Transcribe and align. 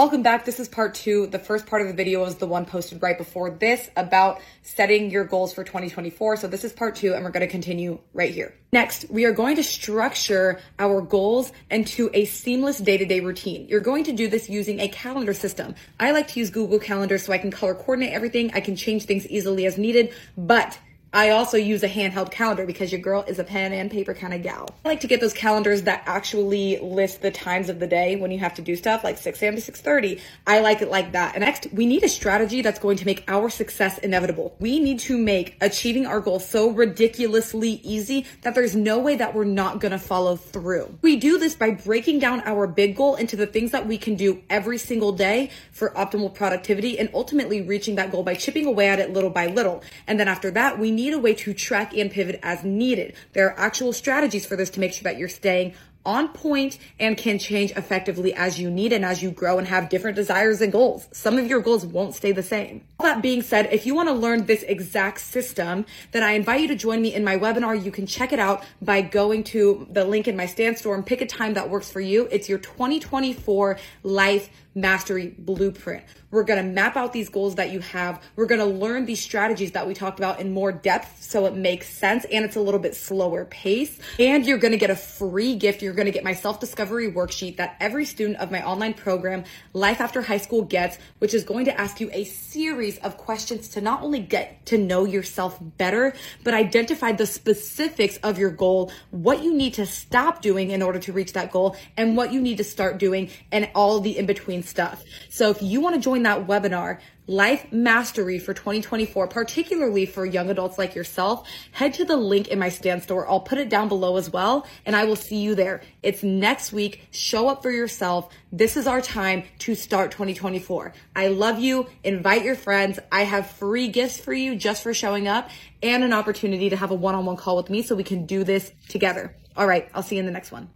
Welcome 0.00 0.22
back. 0.22 0.46
This 0.46 0.58
is 0.58 0.66
part 0.66 0.94
two. 0.94 1.26
The 1.26 1.38
first 1.38 1.66
part 1.66 1.82
of 1.82 1.88
the 1.88 1.92
video 1.92 2.20
was 2.20 2.36
the 2.36 2.46
one 2.46 2.64
posted 2.64 3.02
right 3.02 3.18
before 3.18 3.50
this 3.50 3.90
about 3.98 4.40
setting 4.62 5.10
your 5.10 5.24
goals 5.24 5.52
for 5.52 5.62
2024. 5.62 6.38
So 6.38 6.48
this 6.48 6.64
is 6.64 6.72
part 6.72 6.96
two 6.96 7.12
and 7.12 7.22
we're 7.22 7.30
going 7.30 7.46
to 7.46 7.52
continue 7.52 7.98
right 8.14 8.32
here. 8.32 8.54
Next, 8.72 9.10
we 9.10 9.26
are 9.26 9.32
going 9.32 9.56
to 9.56 9.62
structure 9.62 10.58
our 10.78 11.02
goals 11.02 11.52
into 11.70 12.08
a 12.14 12.24
seamless 12.24 12.78
day-to-day 12.78 13.20
routine. 13.20 13.68
You're 13.68 13.80
going 13.80 14.04
to 14.04 14.12
do 14.12 14.26
this 14.26 14.48
using 14.48 14.80
a 14.80 14.88
calendar 14.88 15.34
system. 15.34 15.74
I 15.98 16.12
like 16.12 16.28
to 16.28 16.40
use 16.40 16.48
Google 16.48 16.78
Calendar 16.78 17.18
so 17.18 17.34
I 17.34 17.38
can 17.38 17.50
color 17.50 17.74
coordinate 17.74 18.14
everything. 18.14 18.52
I 18.54 18.60
can 18.60 18.76
change 18.76 19.04
things 19.04 19.26
easily 19.26 19.66
as 19.66 19.76
needed, 19.76 20.14
but 20.34 20.78
I 21.12 21.30
also 21.30 21.56
use 21.56 21.82
a 21.82 21.88
handheld 21.88 22.30
calendar 22.30 22.64
because 22.64 22.92
your 22.92 23.00
girl 23.00 23.24
is 23.26 23.40
a 23.40 23.44
pen 23.44 23.72
and 23.72 23.90
paper 23.90 24.14
kind 24.14 24.32
of 24.32 24.44
gal. 24.44 24.68
I 24.84 24.90
like 24.90 25.00
to 25.00 25.08
get 25.08 25.20
those 25.20 25.32
calendars 25.32 25.82
that 25.82 26.04
actually 26.06 26.78
list 26.78 27.20
the 27.20 27.32
times 27.32 27.68
of 27.68 27.80
the 27.80 27.88
day 27.88 28.14
when 28.14 28.30
you 28.30 28.38
have 28.38 28.54
to 28.54 28.62
do 28.62 28.76
stuff 28.76 29.02
like 29.02 29.18
6 29.18 29.42
a.m. 29.42 29.56
to 29.56 29.60
6.30. 29.60 30.20
I 30.46 30.60
like 30.60 30.82
it 30.82 30.88
like 30.88 31.10
that. 31.12 31.34
And 31.34 31.42
next, 31.42 31.66
we 31.72 31.84
need 31.84 32.04
a 32.04 32.08
strategy 32.08 32.62
that's 32.62 32.78
going 32.78 32.96
to 32.98 33.06
make 33.06 33.24
our 33.26 33.50
success 33.50 33.98
inevitable. 33.98 34.54
We 34.60 34.78
need 34.78 35.00
to 35.00 35.18
make 35.18 35.56
achieving 35.60 36.06
our 36.06 36.20
goal 36.20 36.38
so 36.38 36.70
ridiculously 36.70 37.80
easy 37.82 38.24
that 38.42 38.54
there's 38.54 38.76
no 38.76 39.00
way 39.00 39.16
that 39.16 39.34
we're 39.34 39.44
not 39.44 39.80
going 39.80 39.92
to 39.92 39.98
follow 39.98 40.36
through. 40.36 40.96
We 41.02 41.16
do 41.16 41.38
this 41.38 41.56
by 41.56 41.72
breaking 41.72 42.20
down 42.20 42.42
our 42.42 42.68
big 42.68 42.94
goal 42.94 43.16
into 43.16 43.34
the 43.34 43.48
things 43.48 43.72
that 43.72 43.88
we 43.88 43.98
can 43.98 44.14
do 44.14 44.42
every 44.48 44.78
single 44.78 45.10
day 45.10 45.50
for 45.72 45.90
optimal 45.90 46.32
productivity 46.32 47.00
and 47.00 47.10
ultimately 47.14 47.62
reaching 47.62 47.96
that 47.96 48.12
goal 48.12 48.22
by 48.22 48.34
chipping 48.34 48.66
away 48.66 48.88
at 48.88 49.00
it 49.00 49.12
little 49.12 49.30
by 49.30 49.48
little. 49.48 49.82
And 50.06 50.20
then 50.20 50.28
after 50.28 50.52
that, 50.52 50.78
we 50.78 50.99
need 51.00 51.14
a 51.14 51.18
way 51.18 51.34
to 51.34 51.54
track 51.54 51.96
and 51.96 52.10
pivot 52.10 52.38
as 52.42 52.64
needed. 52.64 53.14
There 53.32 53.46
are 53.46 53.58
actual 53.58 53.92
strategies 53.92 54.46
for 54.46 54.56
this 54.56 54.70
to 54.70 54.80
make 54.80 54.92
sure 54.92 55.04
that 55.04 55.18
you're 55.18 55.28
staying 55.28 55.74
on 56.04 56.28
point 56.28 56.78
and 56.98 57.16
can 57.16 57.38
change 57.38 57.72
effectively 57.72 58.32
as 58.34 58.58
you 58.58 58.70
need 58.70 58.92
and 58.92 59.04
as 59.04 59.22
you 59.22 59.30
grow 59.30 59.58
and 59.58 59.66
have 59.66 59.88
different 59.88 60.16
desires 60.16 60.60
and 60.60 60.72
goals. 60.72 61.08
Some 61.12 61.38
of 61.38 61.46
your 61.46 61.60
goals 61.60 61.84
won't 61.84 62.14
stay 62.14 62.32
the 62.32 62.42
same. 62.42 62.84
All 62.98 63.06
that 63.06 63.22
being 63.22 63.42
said, 63.42 63.68
if 63.72 63.86
you 63.86 63.94
want 63.94 64.08
to 64.08 64.14
learn 64.14 64.46
this 64.46 64.62
exact 64.64 65.20
system, 65.20 65.84
then 66.12 66.22
I 66.22 66.32
invite 66.32 66.62
you 66.62 66.68
to 66.68 66.76
join 66.76 67.02
me 67.02 67.14
in 67.14 67.24
my 67.24 67.36
webinar. 67.36 67.82
You 67.82 67.90
can 67.90 68.06
check 68.06 68.32
it 68.32 68.38
out 68.38 68.64
by 68.80 69.02
going 69.02 69.44
to 69.44 69.86
the 69.90 70.04
link 70.04 70.28
in 70.28 70.36
my 70.36 70.46
Stan 70.46 70.76
Store 70.76 70.94
and 70.94 71.04
pick 71.04 71.20
a 71.20 71.26
time 71.26 71.54
that 71.54 71.68
works 71.68 71.90
for 71.90 72.00
you. 72.00 72.28
It's 72.30 72.48
your 72.48 72.58
2024 72.58 73.78
life 74.02 74.50
mastery 74.74 75.34
blueprint. 75.38 76.04
We're 76.30 76.44
going 76.44 76.64
to 76.64 76.72
map 76.72 76.96
out 76.96 77.12
these 77.12 77.28
goals 77.28 77.56
that 77.56 77.70
you 77.70 77.80
have. 77.80 78.22
We're 78.36 78.46
going 78.46 78.60
to 78.60 78.64
learn 78.64 79.04
these 79.04 79.20
strategies 79.20 79.72
that 79.72 79.86
we 79.86 79.94
talked 79.94 80.20
about 80.20 80.38
in 80.38 80.52
more 80.52 80.70
depth 80.70 81.22
so 81.22 81.46
it 81.46 81.54
makes 81.54 81.88
sense 81.88 82.24
and 82.26 82.44
it's 82.44 82.56
a 82.56 82.60
little 82.60 82.78
bit 82.78 82.94
slower 82.94 83.46
pace. 83.46 83.98
And 84.18 84.46
you're 84.46 84.58
going 84.58 84.72
to 84.72 84.78
get 84.78 84.90
a 84.90 84.96
free 84.96 85.56
gift. 85.56 85.82
You're 85.82 85.89
going 85.94 86.06
to 86.06 86.12
get 86.12 86.24
my 86.24 86.34
self 86.34 86.60
discovery 86.60 87.10
worksheet 87.10 87.56
that 87.56 87.76
every 87.80 88.04
student 88.04 88.38
of 88.38 88.50
my 88.50 88.64
online 88.64 88.94
program, 88.94 89.44
Life 89.72 90.00
After 90.00 90.22
High 90.22 90.38
School, 90.38 90.62
gets, 90.62 90.98
which 91.18 91.34
is 91.34 91.44
going 91.44 91.64
to 91.66 91.80
ask 91.80 92.00
you 92.00 92.10
a 92.12 92.24
series 92.24 92.98
of 92.98 93.16
questions 93.16 93.68
to 93.70 93.80
not 93.80 94.02
only 94.02 94.20
get 94.20 94.64
to 94.66 94.78
know 94.78 95.04
yourself 95.04 95.58
better, 95.78 96.14
but 96.44 96.54
identify 96.54 97.12
the 97.12 97.26
specifics 97.26 98.16
of 98.18 98.38
your 98.38 98.50
goal, 98.50 98.92
what 99.10 99.42
you 99.42 99.54
need 99.54 99.74
to 99.74 99.86
stop 99.86 100.42
doing 100.42 100.70
in 100.70 100.82
order 100.82 100.98
to 100.98 101.12
reach 101.12 101.32
that 101.32 101.50
goal, 101.50 101.76
and 101.96 102.16
what 102.16 102.32
you 102.32 102.40
need 102.40 102.56
to 102.58 102.64
start 102.64 102.98
doing, 102.98 103.30
and 103.52 103.70
all 103.74 104.00
the 104.00 104.16
in 104.16 104.26
between 104.26 104.62
stuff. 104.62 105.02
So 105.28 105.50
if 105.50 105.62
you 105.62 105.80
want 105.80 105.96
to 105.96 106.00
join 106.00 106.22
that 106.24 106.46
webinar, 106.46 107.00
Life 107.30 107.70
Mastery 107.70 108.40
for 108.40 108.52
2024, 108.52 109.28
particularly 109.28 110.04
for 110.04 110.26
young 110.26 110.50
adults 110.50 110.78
like 110.78 110.96
yourself, 110.96 111.48
head 111.70 111.94
to 111.94 112.04
the 112.04 112.16
link 112.16 112.48
in 112.48 112.58
my 112.58 112.68
Stan 112.68 113.00
Store. 113.00 113.30
I'll 113.30 113.38
put 113.38 113.58
it 113.58 113.68
down 113.68 113.86
below 113.86 114.16
as 114.16 114.32
well, 114.32 114.66
and 114.84 114.96
I 114.96 115.04
will 115.04 115.14
see 115.14 115.36
you 115.36 115.54
there. 115.54 115.80
It's 116.02 116.24
next 116.24 116.72
week. 116.72 117.06
Show 117.12 117.46
up 117.46 117.62
for 117.62 117.70
yourself. 117.70 118.32
This 118.50 118.76
is 118.76 118.88
our 118.88 119.00
time 119.00 119.44
to 119.60 119.76
start 119.76 120.10
2024. 120.10 120.92
I 121.14 121.28
love 121.28 121.60
you. 121.60 121.86
Invite 122.02 122.42
your 122.44 122.56
friends. 122.56 122.98
I 123.12 123.22
have 123.22 123.48
free 123.48 123.86
gifts 123.86 124.18
for 124.18 124.32
you 124.32 124.56
just 124.56 124.82
for 124.82 124.92
showing 124.92 125.28
up 125.28 125.50
and 125.84 126.02
an 126.02 126.12
opportunity 126.12 126.68
to 126.70 126.76
have 126.76 126.90
a 126.90 126.96
one-on-one 126.96 127.36
call 127.36 127.56
with 127.56 127.70
me 127.70 127.82
so 127.82 127.94
we 127.94 128.02
can 128.02 128.26
do 128.26 128.42
this 128.42 128.72
together. 128.88 129.36
All 129.56 129.68
right. 129.68 129.88
I'll 129.94 130.02
see 130.02 130.16
you 130.16 130.20
in 130.20 130.26
the 130.26 130.32
next 130.32 130.50
one. 130.50 130.68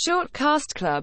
Shortcast 0.00 0.74
Club 0.74 0.98